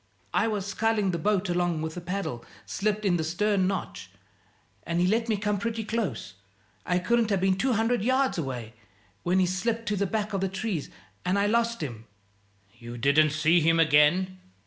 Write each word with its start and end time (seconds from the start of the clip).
I 0.33 0.47
was 0.47 0.65
sculling 0.65 1.11
the 1.11 1.19
boat 1.19 1.47
along 1.47 1.83
with 1.83 1.95
a 1.95 2.01
paddle 2.01 2.43
slipped 2.65 3.05
in 3.05 3.17
the 3.17 3.23
stern 3.23 3.67
notch, 3.67 4.09
and 4.81 4.99
he 4.99 5.05
let 5.05 5.29
me 5.29 5.37
come 5.37 5.59
pretty 5.59 5.83
close 5.83 6.33
I 6.87 6.97
couldn't 6.97 7.29
have 7.29 7.39
been 7.39 7.55
two 7.55 7.73
hundred 7.73 8.01
yards 8.01 8.39
away 8.39 8.73
when 9.21 9.37
he 9.37 9.45
slipped 9.45 9.85
to 9.89 9.95
the 9.95 10.07
back 10.07 10.33
of 10.33 10.41
the 10.41 10.49
trees, 10.49 10.89
and 11.23 11.37
I 11.37 11.45
lost 11.45 11.81
him." 11.83 12.05
"You 12.79 12.97
didn't 12.97 13.29
see 13.29 13.61
him 13.61 13.79
again?" 13.79 14.39